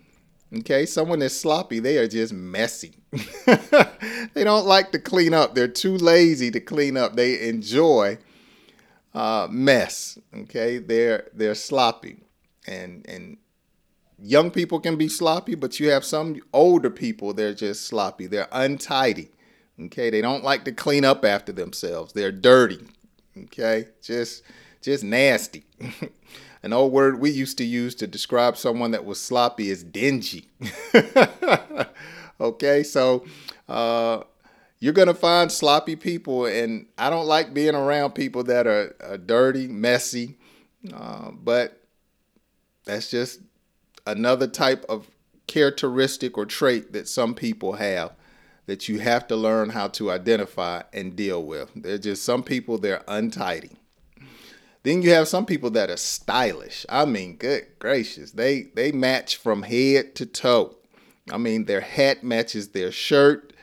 Okay, 0.59 0.85
someone 0.85 1.19
that's 1.19 1.35
sloppy, 1.35 1.79
they 1.79 1.97
are 1.97 2.07
just 2.07 2.31
messy. 2.31 2.93
they 4.33 4.43
don't 4.43 4.65
like 4.65 4.91
to 4.91 4.99
clean 4.99 5.33
up. 5.33 5.55
They're 5.55 5.67
too 5.67 5.97
lazy 5.97 6.51
to 6.51 6.59
clean 6.59 6.97
up. 6.97 7.15
They 7.15 7.49
enjoy 7.49 8.19
uh, 9.13 9.47
mess. 9.49 10.19
Okay, 10.33 10.77
they're 10.77 11.29
they're 11.33 11.55
sloppy, 11.55 12.23
and 12.67 13.05
and 13.09 13.37
young 14.19 14.51
people 14.51 14.79
can 14.79 14.97
be 14.97 15.07
sloppy, 15.07 15.55
but 15.55 15.79
you 15.79 15.89
have 15.89 16.05
some 16.05 16.41
older 16.53 16.89
people 16.89 17.33
they're 17.33 17.53
just 17.53 17.85
sloppy. 17.85 18.27
They're 18.27 18.47
untidy. 18.51 19.29
Okay, 19.79 20.09
they 20.09 20.21
don't 20.21 20.43
like 20.43 20.63
to 20.65 20.71
clean 20.71 21.03
up 21.03 21.25
after 21.25 21.51
themselves. 21.51 22.13
They're 22.13 22.31
dirty. 22.31 22.85
Okay, 23.37 23.87
just 24.01 24.43
just 24.81 25.03
nasty. 25.03 25.65
An 26.63 26.73
old 26.73 26.91
word 26.91 27.19
we 27.19 27.29
used 27.29 27.57
to 27.59 27.63
use 27.63 27.93
to 27.95 28.07
describe 28.07 28.57
someone 28.57 28.91
that 28.91 29.05
was 29.05 29.19
sloppy 29.19 29.69
is 29.69 29.83
dingy. 29.83 30.47
okay, 32.39 32.81
so 32.81 33.23
uh, 33.69 34.23
you're 34.79 34.93
going 34.93 35.07
to 35.07 35.13
find 35.13 35.51
sloppy 35.51 35.95
people, 35.95 36.45
and 36.45 36.87
I 36.97 37.11
don't 37.11 37.27
like 37.27 37.53
being 37.53 37.75
around 37.75 38.13
people 38.13 38.43
that 38.45 38.65
are, 38.65 38.95
are 39.01 39.17
dirty, 39.17 39.67
messy, 39.67 40.37
uh, 40.91 41.31
but 41.31 41.83
that's 42.85 43.11
just 43.11 43.41
another 44.05 44.47
type 44.47 44.85
of 44.87 45.07
characteristic 45.47 46.37
or 46.37 46.45
trait 46.45 46.93
that 46.93 47.07
some 47.07 47.33
people 47.33 47.73
have 47.73 48.11
that 48.65 48.89
you 48.89 48.99
have 48.99 49.27
to 49.27 49.35
learn 49.35 49.69
how 49.69 49.87
to 49.87 50.11
identify 50.11 50.81
and 50.91 51.15
deal 51.15 51.43
with. 51.43 51.69
There's 51.75 51.99
just 51.99 52.23
some 52.23 52.43
people, 52.43 52.77
they're 52.77 53.03
untidy. 53.07 53.77
Then 54.83 55.01
you 55.01 55.11
have 55.11 55.27
some 55.27 55.45
people 55.45 55.71
that 55.71 55.89
are 55.89 55.97
stylish. 55.97 56.85
I 56.89 57.05
mean, 57.05 57.37
good 57.37 57.65
gracious, 57.79 58.31
they 58.31 58.63
they 58.75 58.91
match 58.91 59.35
from 59.35 59.63
head 59.63 60.13
to 60.15 60.27
toe. 60.27 60.75
I 61.31 61.37
mean, 61.39 61.65
their 61.65 61.81
hat 61.81 62.23
matches 62.23 62.69
their 62.69 62.91
shirt, 62.91 63.53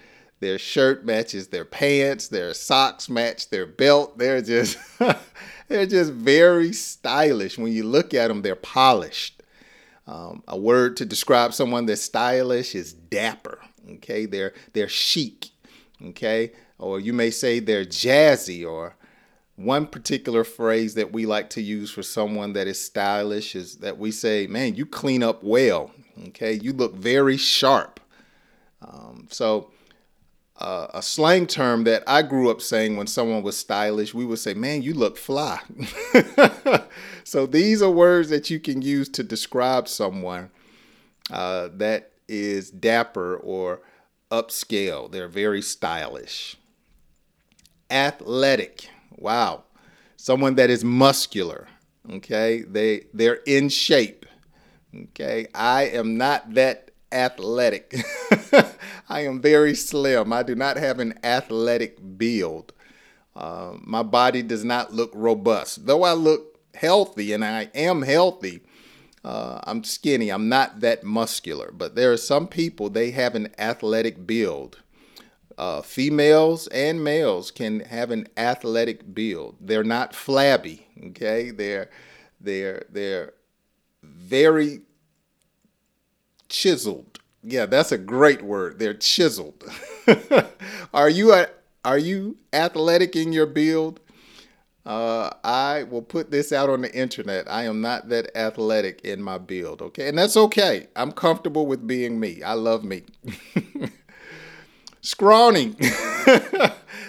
their 0.41 0.59
shirt 0.59 1.05
matches 1.05 1.49
their 1.49 1.65
pants, 1.65 2.27
their 2.27 2.53
socks 2.55 3.09
match 3.09 3.51
their 3.51 3.67
belt. 3.67 4.19
They're 4.19 4.43
just 4.43 4.77
they're 5.69 5.87
just 5.87 6.13
very 6.13 6.73
stylish. 6.73 7.57
When 7.57 7.73
you 7.73 7.85
look 7.85 8.15
at 8.15 8.27
them, 8.27 8.43
they're 8.43 8.57
polished. 8.57 9.42
Um, 10.07 10.43
a 10.49 10.59
word 10.59 10.97
to 10.99 11.05
describe 11.05 11.55
someone 11.55 11.87
that's 11.87 12.03
stylish 12.03 12.75
is 12.75 12.93
dapper. 12.93 13.61
Okay, 13.95 14.27
they're 14.27 14.53
they're 14.73 14.89
chic. 14.89 15.51
Okay, 16.05 16.53
or 16.79 16.99
you 16.99 17.13
may 17.13 17.31
say 17.31 17.61
they're 17.61 17.85
jazzy 17.85 18.69
or 18.69 18.97
one 19.57 19.87
particular 19.87 20.45
phrase 20.45 20.95
that 20.95 21.13
we 21.13 21.27
like 21.27 21.51
to 21.51 21.63
use 21.63 21.91
for 21.91 22.03
someone 22.03 22.53
that 22.55 22.67
is 22.67 22.81
stylish 22.81 23.55
is 23.55 23.77
that 23.77 23.99
we 23.99 24.11
say, 24.11 24.47
man, 24.47 24.75
you 24.75 24.87
clean 24.87 25.23
up 25.23 25.43
well. 25.43 25.91
Okay, 26.29 26.55
you 26.55 26.73
look 26.73 26.95
very 26.95 27.37
sharp. 27.37 28.01
Um, 28.81 29.29
so, 29.31 29.71
uh, 30.59 30.89
a 30.95 31.03
slang 31.03 31.47
term 31.47 31.85
that 31.85 32.03
I 32.07 32.23
grew 32.23 32.51
up 32.51 32.61
saying 32.61 32.97
when 32.97 33.07
someone 33.07 33.43
was 33.43 33.57
stylish, 33.57 34.15
we 34.15 34.25
would 34.25 34.39
say, 34.39 34.55
man, 34.55 34.83
you 34.83 34.95
look 34.95 35.17
fly. 35.17 35.61
so, 37.25 37.47
these 37.47 37.83
are 37.83 37.91
words 37.91 38.29
that 38.31 38.51
you 38.51 38.61
can 38.61 38.83
use 38.83 39.09
to 39.11 39.23
describe 39.23 39.89
someone 39.89 40.51
uh, 41.31 41.69
that 41.75 42.13
is 42.29 42.71
dapper 42.71 43.37
or 43.37 43.81
upscale. 44.31 45.11
They're 45.11 45.29
very 45.29 45.63
stylish. 45.63 46.57
Athletic 47.91 48.89
Wow. 49.23 49.65
Someone 50.17 50.57
that 50.57 50.69
is 50.69 50.85
muscular. 50.85 51.69
Okay. 52.11 52.63
They 52.63 53.07
they're 53.15 53.41
in 53.47 53.69
shape. 53.69 54.27
Okay. 54.95 55.47
I 55.55 55.85
am 55.85 56.17
not 56.17 56.55
that 56.55 56.91
athletic. 57.13 57.95
I 59.09 59.21
am 59.21 59.41
very 59.41 59.75
slim. 59.75 60.33
I 60.33 60.43
do 60.43 60.55
not 60.55 60.77
have 60.77 60.99
an 60.99 61.19
athletic 61.23 61.99
build. 62.19 62.73
Uh, 63.35 63.75
my 63.81 64.03
body 64.03 64.43
does 64.43 64.65
not 64.65 64.93
look 64.93 65.11
robust. 65.15 65.87
Though 65.87 66.03
I 66.03 66.13
look 66.13 66.59
healthy 66.75 67.33
and 67.33 67.45
I 67.45 67.71
am 67.75 68.03
healthy, 68.03 68.63
uh, 69.25 69.61
I'm 69.65 69.85
skinny. 69.85 70.31
I'm 70.31 70.49
not 70.49 70.81
that 70.81 71.05
muscular. 71.05 71.71
But 71.73 71.95
there 71.95 72.13
are 72.13 72.19
some 72.19 72.47
people, 72.47 72.91
they 72.91 73.11
have 73.13 73.35
an 73.35 73.49
athletic 73.59 74.27
build. 74.27 74.79
Uh, 75.59 75.83
females 75.83 76.67
and 76.69 77.05
males 77.05 77.51
can 77.51 77.81
have 77.81 78.11
an 78.11 78.27
athletic 78.37 79.15
build. 79.15 79.57
They're 79.61 79.85
not 79.85 80.15
flabby. 80.15 80.87
Okay, 81.09 81.51
they're 81.51 81.91
they're 82.41 82.87
they're 82.91 83.35
very 84.03 84.81
chiseled. 86.53 87.19
Yeah, 87.43 87.67
that's 87.67 87.91
a 87.91 87.99
great 87.99 88.43
word. 88.43 88.79
They're 88.79 88.95
chiseled. 88.95 89.65
are 90.95 91.09
you 91.09 91.33
a, 91.33 91.49
are 91.85 91.99
you 91.99 92.37
athletic 92.53 93.17
in 93.17 93.33
your 93.33 93.47
build? 93.47 93.99
Uh, 94.85 95.31
I 95.43 95.85
will 95.85 96.03
put 96.03 96.31
this 96.31 96.53
out 96.53 96.69
on 96.69 96.83
the 96.83 96.95
internet. 96.95 97.51
I 97.51 97.65
am 97.65 97.81
not 97.81 98.09
that 98.11 98.37
athletic 98.37 99.01
in 99.03 99.23
my 99.23 99.39
build, 99.39 99.81
okay? 99.81 100.09
And 100.09 100.19
that's 100.19 100.37
okay. 100.37 100.89
I'm 100.95 101.13
comfortable 101.13 101.67
with 101.67 101.87
being 101.87 102.21
me. 102.21 102.43
I 102.43 102.55
love 102.55 102.85
me. 102.85 103.05
scrawny. 105.01 105.69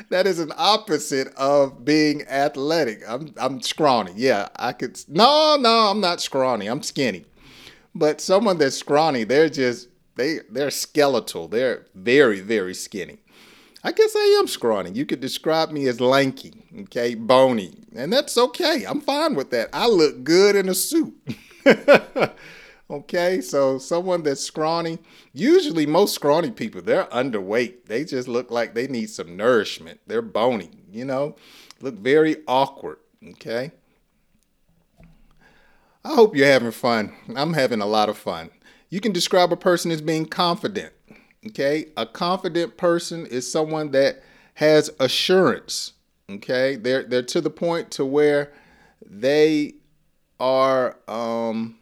that 0.09 0.25
is 0.25 0.39
an 0.39 0.51
opposite 0.55 1.33
of 1.35 1.83
being 1.83 2.23
athletic. 2.27 3.01
I'm 3.07 3.33
I'm 3.37 3.61
scrawny. 3.61 4.13
Yeah, 4.15 4.49
I 4.55 4.73
could. 4.73 4.99
No, 5.07 5.57
no, 5.59 5.89
I'm 5.89 5.99
not 5.99 6.21
scrawny. 6.21 6.67
I'm 6.67 6.83
skinny. 6.83 7.25
But 7.95 8.21
someone 8.21 8.57
that's 8.57 8.77
scrawny, 8.77 9.23
they're 9.23 9.49
just 9.49 9.89
they 10.15 10.39
they're 10.49 10.71
skeletal. 10.71 11.47
They're 11.47 11.85
very 11.93 12.39
very 12.39 12.73
skinny. 12.73 13.19
I 13.85 13.91
guess 13.91 14.15
I 14.15 14.37
am 14.39 14.47
scrawny. 14.47 14.91
You 14.91 15.05
could 15.05 15.19
describe 15.19 15.69
me 15.69 15.87
as 15.87 15.99
lanky, 15.99 16.53
okay, 16.83 17.15
bony, 17.15 17.83
and 17.93 18.13
that's 18.13 18.37
okay. 18.37 18.85
I'm 18.87 19.01
fine 19.01 19.35
with 19.35 19.49
that. 19.51 19.69
I 19.73 19.87
look 19.87 20.23
good 20.23 20.55
in 20.55 20.69
a 20.69 20.73
suit. 20.73 21.13
okay, 22.89 23.41
so 23.41 23.77
someone 23.77 24.23
that's 24.23 24.39
scrawny, 24.39 24.99
usually 25.33 25.85
most 25.85 26.15
scrawny 26.15 26.49
people, 26.49 26.81
they're 26.81 27.07
underweight. 27.07 27.87
They 27.87 28.05
just 28.05 28.29
look 28.29 28.49
like 28.51 28.73
they 28.73 28.87
need 28.87 29.09
some 29.09 29.35
nourishment. 29.35 29.99
They're 30.07 30.21
bony, 30.21 30.71
you 30.89 31.03
know, 31.03 31.35
look 31.81 31.95
very 31.95 32.37
awkward, 32.47 32.99
okay? 33.31 33.73
I 36.05 36.15
hope 36.15 36.35
you're 36.35 36.47
having 36.47 36.71
fun. 36.71 37.13
I'm 37.35 37.53
having 37.53 37.81
a 37.81 37.85
lot 37.85 38.09
of 38.09 38.17
fun. 38.17 38.49
You 38.89 38.99
can 38.99 39.13
describe 39.13 39.53
a 39.53 39.57
person 39.57 39.89
as 39.89 40.01
being 40.01 40.25
confident. 40.25 40.93
Okay? 41.47 41.87
A 41.95 42.05
confident 42.05 42.77
person 42.77 43.25
is 43.25 43.49
someone 43.49 43.91
that 43.91 44.21
has 44.55 44.89
assurance. 44.99 45.93
Okay? 46.29 46.75
They're 46.75 47.03
they're 47.03 47.23
to 47.23 47.41
the 47.41 47.49
point 47.49 47.91
to 47.91 48.05
where 48.05 48.53
they 49.05 49.75
are 50.39 50.97
um 51.07 51.77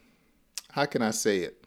how 0.71 0.85
can 0.85 1.01
I 1.01 1.11
say 1.11 1.39
it? 1.39 1.65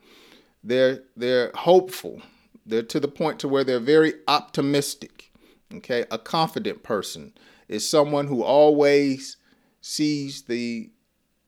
They're 0.62 1.02
they're 1.16 1.50
hopeful. 1.54 2.22
They're 2.64 2.82
to 2.84 3.00
the 3.00 3.08
point 3.08 3.40
to 3.40 3.48
where 3.48 3.64
they're 3.64 3.80
very 3.80 4.14
optimistic. 4.28 5.32
Okay? 5.74 6.04
A 6.10 6.18
confident 6.18 6.84
person 6.84 7.32
is 7.68 7.88
someone 7.88 8.28
who 8.28 8.42
always 8.42 9.38
sees 9.80 10.42
the 10.42 10.90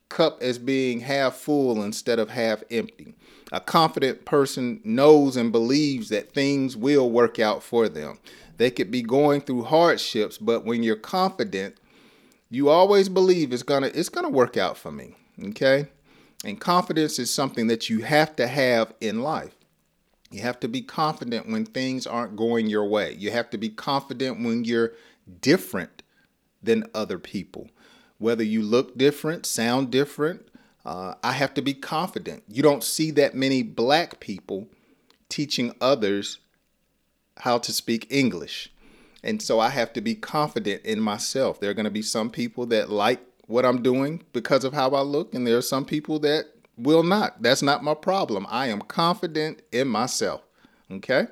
cup 0.08 0.42
as 0.42 0.58
being 0.58 1.00
half 1.00 1.34
full 1.34 1.82
instead 1.82 2.18
of 2.18 2.30
half 2.30 2.62
empty. 2.70 3.14
A 3.52 3.60
confident 3.60 4.24
person 4.24 4.80
knows 4.84 5.36
and 5.36 5.52
believes 5.52 6.08
that 6.08 6.32
things 6.32 6.76
will 6.76 7.10
work 7.10 7.38
out 7.38 7.62
for 7.62 7.88
them. 7.88 8.18
They 8.56 8.70
could 8.70 8.90
be 8.90 9.02
going 9.02 9.42
through 9.42 9.64
hardships, 9.64 10.38
but 10.38 10.64
when 10.64 10.82
you're 10.82 10.96
confident, 10.96 11.76
you 12.48 12.68
always 12.68 13.08
believe 13.08 13.52
it's 13.52 13.62
gonna 13.62 13.90
it's 13.94 14.08
gonna 14.08 14.30
work 14.30 14.56
out 14.56 14.76
for 14.76 14.90
me. 14.90 15.14
Okay? 15.42 15.88
And 16.44 16.60
confidence 16.60 17.18
is 17.18 17.32
something 17.32 17.66
that 17.66 17.90
you 17.90 18.00
have 18.00 18.36
to 18.36 18.46
have 18.46 18.94
in 19.00 19.22
life. 19.22 19.54
You 20.30 20.42
have 20.42 20.60
to 20.60 20.68
be 20.68 20.82
confident 20.82 21.48
when 21.48 21.64
things 21.64 22.06
aren't 22.06 22.36
going 22.36 22.66
your 22.66 22.86
way. 22.86 23.14
You 23.14 23.30
have 23.30 23.50
to 23.50 23.58
be 23.58 23.68
confident 23.68 24.44
when 24.44 24.64
you're 24.64 24.92
different 25.40 26.02
than 26.62 26.84
other 26.94 27.18
people 27.18 27.68
whether 28.18 28.44
you 28.44 28.62
look 28.62 28.96
different, 28.96 29.46
sound 29.46 29.90
different. 29.90 30.48
Uh, 30.84 31.14
I 31.22 31.32
have 31.32 31.52
to 31.54 31.62
be 31.62 31.74
confident. 31.74 32.44
You 32.48 32.62
don't 32.62 32.84
see 32.84 33.10
that 33.12 33.34
many 33.34 33.62
black 33.62 34.20
people 34.20 34.68
teaching 35.28 35.74
others 35.80 36.38
how 37.38 37.58
to 37.58 37.72
speak 37.72 38.06
English. 38.10 38.72
And 39.22 39.42
so 39.42 39.58
I 39.58 39.70
have 39.70 39.92
to 39.94 40.00
be 40.00 40.14
confident 40.14 40.84
in 40.84 41.00
myself. 41.00 41.58
There 41.60 41.70
are 41.70 41.74
going 41.74 41.84
to 41.84 41.90
be 41.90 42.02
some 42.02 42.30
people 42.30 42.66
that 42.66 42.90
like 42.90 43.20
what 43.46 43.64
I'm 43.64 43.82
doing 43.82 44.22
because 44.32 44.64
of 44.64 44.72
how 44.72 44.90
I 44.90 45.00
look, 45.00 45.34
and 45.34 45.46
there 45.46 45.56
are 45.56 45.62
some 45.62 45.84
people 45.84 46.18
that 46.20 46.46
will 46.76 47.02
not. 47.02 47.42
That's 47.42 47.62
not 47.62 47.82
my 47.82 47.94
problem. 47.94 48.46
I 48.48 48.68
am 48.68 48.80
confident 48.80 49.62
in 49.72 49.88
myself. 49.88 50.42
Okay? 50.90 51.26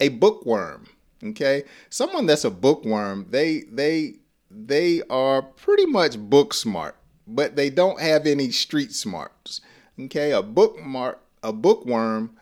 A 0.00 0.08
bookworm. 0.10 0.86
Okay? 1.22 1.64
Someone 1.88 2.26
that's 2.26 2.44
a 2.44 2.50
bookworm, 2.50 3.26
they 3.30 3.64
they 3.70 4.16
they 4.54 5.02
are 5.10 5.42
pretty 5.42 5.86
much 5.86 6.18
book 6.18 6.54
smart, 6.54 6.96
but 7.26 7.56
they 7.56 7.70
don't 7.70 8.00
have 8.00 8.26
any 8.26 8.50
street 8.50 8.92
smarts. 8.92 9.60
Okay, 10.00 10.30
a 10.32 10.42
bookmark, 10.42 11.20
a 11.42 11.52
bookworm 11.52 12.36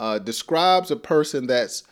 uh, 0.00 0.18
describes 0.18 0.90
a 0.90 0.96
person 0.96 1.46
that's 1.46 1.82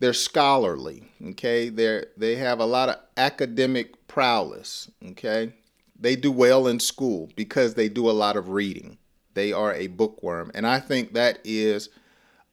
they're 0.00 0.12
scholarly. 0.12 1.10
Okay, 1.30 1.68
they 1.68 2.04
they 2.16 2.36
have 2.36 2.60
a 2.60 2.66
lot 2.66 2.88
of 2.88 2.96
academic 3.16 4.06
prowess. 4.08 4.90
Okay, 5.10 5.52
they 5.98 6.16
do 6.16 6.32
well 6.32 6.66
in 6.66 6.80
school 6.80 7.30
because 7.36 7.74
they 7.74 7.88
do 7.88 8.08
a 8.08 8.12
lot 8.12 8.36
of 8.36 8.48
reading. 8.48 8.98
They 9.34 9.52
are 9.52 9.74
a 9.74 9.88
bookworm, 9.88 10.50
and 10.54 10.66
I 10.66 10.80
think 10.80 11.14
that 11.14 11.40
is 11.44 11.90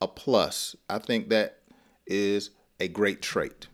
a 0.01 0.07
plus. 0.07 0.75
I 0.89 0.99
think 0.99 1.29
that 1.29 1.59
is 2.07 2.49
a 2.79 2.87
great 2.87 3.21
trait. 3.21 3.67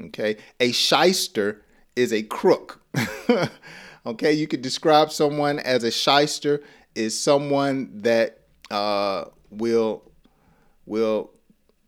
Okay, 0.00 0.36
a 0.58 0.72
shyster 0.72 1.62
is 1.96 2.12
a 2.12 2.22
crook. 2.22 2.80
okay, 4.06 4.32
you 4.32 4.46
could 4.46 4.62
describe 4.62 5.12
someone 5.12 5.58
as 5.58 5.84
a 5.84 5.90
shyster 5.90 6.62
is 6.94 7.18
someone 7.18 7.90
that 8.02 8.40
uh, 8.70 9.24
will 9.50 10.02
will 10.86 11.30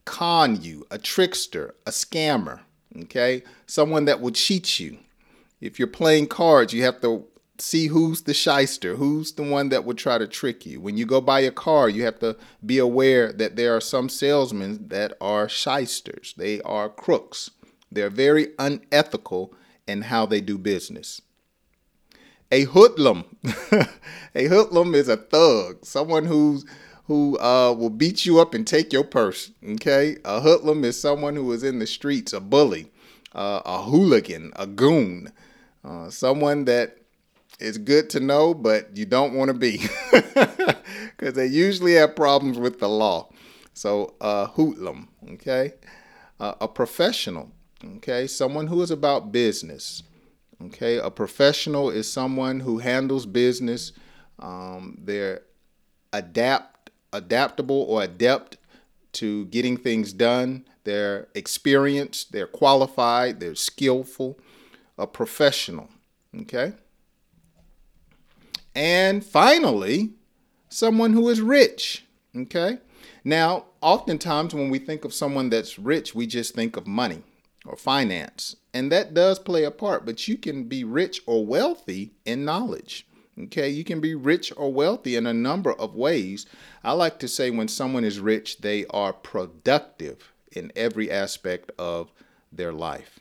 con 0.04 0.60
you, 0.60 0.86
a 0.90 0.98
trickster, 0.98 1.74
a 1.86 1.90
scammer. 1.90 2.60
Okay, 3.04 3.42
someone 3.66 4.04
that 4.04 4.20
will 4.20 4.32
cheat 4.32 4.78
you. 4.78 4.98
If 5.60 5.78
you're 5.78 5.88
playing 5.88 6.26
cards, 6.26 6.72
you 6.72 6.82
have 6.82 7.00
to 7.00 7.24
see 7.58 7.86
who's 7.86 8.22
the 8.22 8.34
shyster, 8.34 8.96
who's 8.96 9.32
the 9.32 9.42
one 9.42 9.68
that 9.68 9.84
would 9.84 9.96
try 9.96 10.18
to 10.18 10.26
trick 10.26 10.66
you. 10.66 10.80
When 10.80 10.96
you 10.96 11.06
go 11.06 11.20
buy 11.20 11.40
a 11.40 11.50
car, 11.50 11.88
you 11.88 12.04
have 12.04 12.18
to 12.18 12.36
be 12.64 12.78
aware 12.78 13.32
that 13.32 13.56
there 13.56 13.74
are 13.74 13.80
some 13.80 14.08
salesmen 14.08 14.88
that 14.88 15.16
are 15.20 15.48
shysters. 15.48 16.34
They 16.36 16.60
are 16.62 16.88
crooks. 16.88 17.50
They're 17.90 18.10
very 18.10 18.48
unethical 18.58 19.54
and 19.86 20.04
how 20.04 20.26
they 20.26 20.40
do 20.40 20.58
business. 20.58 21.20
A 22.50 22.64
hoodlum, 22.64 23.24
a 24.34 24.46
hoodlum 24.46 24.94
is 24.94 25.08
a 25.08 25.16
thug, 25.16 25.84
someone 25.84 26.26
who's 26.26 26.64
who 27.06 27.38
uh, 27.38 27.74
will 27.76 27.90
beat 27.90 28.24
you 28.24 28.40
up 28.40 28.54
and 28.54 28.66
take 28.66 28.92
your 28.92 29.04
purse. 29.04 29.50
Okay, 29.66 30.18
a 30.24 30.40
hoodlum 30.40 30.84
is 30.84 31.00
someone 31.00 31.34
who 31.34 31.50
is 31.52 31.62
in 31.62 31.78
the 31.78 31.86
streets, 31.86 32.32
a 32.32 32.40
bully, 32.40 32.90
uh, 33.34 33.62
a 33.64 33.82
hooligan, 33.82 34.52
a 34.56 34.66
goon, 34.66 35.32
uh, 35.84 36.10
someone 36.10 36.64
that 36.66 36.98
is 37.58 37.78
good 37.78 38.10
to 38.10 38.20
know, 38.20 38.54
but 38.54 38.96
you 38.96 39.04
don't 39.04 39.34
want 39.34 39.48
to 39.48 39.54
be 39.54 39.82
because 40.12 41.34
they 41.34 41.46
usually 41.46 41.94
have 41.94 42.14
problems 42.14 42.58
with 42.58 42.78
the 42.78 42.88
law. 42.88 43.28
So, 43.74 44.14
a 44.20 44.46
hoodlum, 44.46 45.08
okay, 45.32 45.72
a 46.38 46.68
professional 46.68 47.50
Okay, 47.84 48.26
someone 48.26 48.68
who 48.68 48.80
is 48.82 48.90
about 48.90 49.32
business. 49.32 50.02
Okay, 50.66 50.98
a 50.98 51.10
professional 51.10 51.90
is 51.90 52.10
someone 52.10 52.60
who 52.60 52.78
handles 52.78 53.26
business. 53.26 53.92
Um, 54.38 54.98
they're 55.02 55.42
adapt, 56.12 56.90
adaptable 57.12 57.82
or 57.82 58.04
adept 58.04 58.58
to 59.14 59.46
getting 59.46 59.76
things 59.76 60.12
done. 60.12 60.64
They're 60.84 61.28
experienced. 61.34 62.32
They're 62.32 62.46
qualified. 62.46 63.40
They're 63.40 63.56
skillful. 63.56 64.38
A 64.96 65.06
professional. 65.06 65.88
Okay. 66.42 66.74
And 68.74 69.24
finally, 69.24 70.10
someone 70.68 71.12
who 71.12 71.28
is 71.28 71.40
rich. 71.40 72.04
Okay. 72.36 72.78
Now, 73.24 73.66
oftentimes 73.80 74.54
when 74.54 74.70
we 74.70 74.78
think 74.78 75.04
of 75.04 75.12
someone 75.12 75.50
that's 75.50 75.78
rich, 75.78 76.14
we 76.14 76.26
just 76.26 76.54
think 76.54 76.76
of 76.76 76.86
money 76.86 77.22
or 77.64 77.76
finance. 77.76 78.56
And 78.74 78.90
that 78.90 79.14
does 79.14 79.38
play 79.38 79.64
a 79.64 79.70
part, 79.70 80.04
but 80.04 80.26
you 80.28 80.36
can 80.36 80.64
be 80.64 80.84
rich 80.84 81.20
or 81.26 81.46
wealthy 81.46 82.12
in 82.24 82.44
knowledge. 82.44 83.06
Okay, 83.44 83.70
you 83.70 83.82
can 83.82 84.00
be 84.00 84.14
rich 84.14 84.52
or 84.56 84.72
wealthy 84.72 85.16
in 85.16 85.26
a 85.26 85.32
number 85.32 85.72
of 85.72 85.94
ways. 85.94 86.44
I 86.84 86.92
like 86.92 87.18
to 87.20 87.28
say 87.28 87.50
when 87.50 87.68
someone 87.68 88.04
is 88.04 88.20
rich, 88.20 88.58
they 88.58 88.84
are 88.86 89.12
productive 89.12 90.32
in 90.50 90.70
every 90.76 91.10
aspect 91.10 91.72
of 91.78 92.12
their 92.52 92.72
life. 92.72 93.20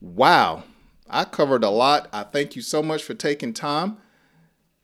Wow, 0.00 0.64
I 1.08 1.24
covered 1.24 1.64
a 1.64 1.70
lot. 1.70 2.08
I 2.12 2.24
thank 2.24 2.54
you 2.54 2.60
so 2.60 2.82
much 2.82 3.02
for 3.02 3.14
taking 3.14 3.54
time 3.54 3.96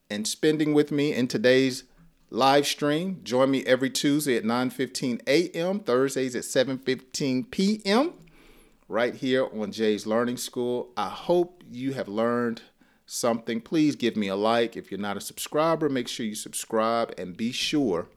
and 0.09 0.26
spending 0.26 0.72
with 0.72 0.90
me 0.90 1.12
in 1.12 1.29
today's 1.29 1.85
live 2.31 2.66
stream. 2.66 3.21
Join 3.25 3.51
me 3.51 3.64
every 3.66 3.90
Tuesday 3.90 4.37
at 4.37 4.45
9:15 4.45 5.21
a.m., 5.27 5.81
Thursdays 5.81 6.37
at 6.37 6.45
7:15 6.45 7.51
p.m. 7.51 8.14
right 8.88 9.14
here 9.14 9.47
on 9.53 9.73
Jay's 9.73 10.07
Learning 10.07 10.37
School. 10.37 10.90
I 10.97 11.09
hope 11.09 11.62
you 11.71 11.93
have 11.93 12.09
learned 12.09 12.62
something. 13.05 13.61
Please 13.61 13.97
give 13.97 14.16
me 14.16 14.29
a 14.29 14.37
like. 14.37 14.77
If 14.77 14.90
you're 14.90 15.01
not 15.01 15.16
a 15.16 15.21
subscriber, 15.21 15.88
make 15.88 16.09
sure 16.09 16.25
you 16.25 16.37
subscribe 16.37 17.12
and 17.19 17.37
be 17.37 17.51
sure 17.51 18.09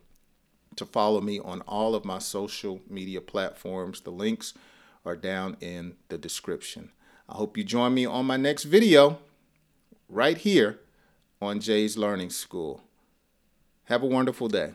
to 0.76 0.86
follow 0.86 1.22
me 1.22 1.40
on 1.40 1.62
all 1.62 1.96
of 1.96 2.06
my 2.06 2.20
social 2.20 2.82
media 2.88 3.22
platforms. 3.22 4.02
The 4.02 4.12
links 4.12 4.54
are 5.06 5.16
down 5.16 5.58
in 5.60 5.96
the 6.10 6.18
description. 6.18 6.92
I 7.28 7.36
hope 7.36 7.58
you 7.58 7.64
join 7.64 7.94
me 7.94 8.06
on 8.06 8.26
my 8.26 8.38
next 8.38 8.66
video 8.66 9.20
right 10.08 10.38
here 10.38 10.80
on 11.42 11.60
Jay's 11.60 11.98
Learning 11.98 12.30
School. 12.30 12.82
Have 13.86 14.04
a 14.04 14.08
wonderful 14.08 14.48
day. 14.48 14.74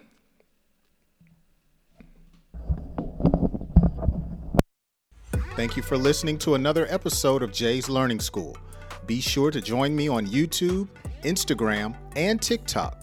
Thank 5.56 5.76
you 5.76 5.82
for 5.82 5.96
listening 5.96 6.38
to 6.38 6.54
another 6.54 6.86
episode 6.88 7.42
of 7.42 7.50
Jay's 7.50 7.88
Learning 7.88 8.20
School. 8.20 8.56
Be 9.06 9.20
sure 9.20 9.50
to 9.50 9.60
join 9.60 9.96
me 9.96 10.06
on 10.06 10.24
YouTube, 10.26 10.88
Instagram, 11.22 11.96
and 12.14 12.40
TikTok. 12.40 12.96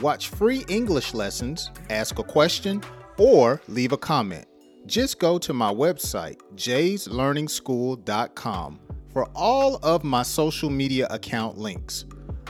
Watch 0.00 0.30
free 0.30 0.64
English 0.68 1.12
lessons, 1.12 1.70
ask 1.90 2.18
a 2.18 2.24
question, 2.24 2.82
or 3.18 3.60
leave 3.68 3.92
a 3.92 3.98
comment. 3.98 4.46
Just 4.86 5.18
go 5.18 5.36
to 5.38 5.52
my 5.52 5.70
website, 5.70 6.38
jayslearningschool.com, 6.54 8.80
for 9.12 9.28
all 9.34 9.76
of 9.82 10.02
my 10.02 10.22
social 10.22 10.70
media 10.70 11.06
account 11.10 11.58
links. 11.58 12.06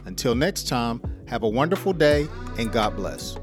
Until 0.06 0.36
next 0.36 0.68
time, 0.68 1.02
Have 1.30 1.44
a 1.44 1.48
wonderful 1.48 1.92
day 1.92 2.26
and 2.58 2.72
God 2.72 2.96
bless. 2.96 3.36